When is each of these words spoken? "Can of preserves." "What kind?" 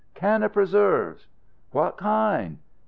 "Can 0.15 0.41
of 0.41 0.51
preserves." 0.53 1.27
"What 1.69 1.95
kind?" 1.97 2.57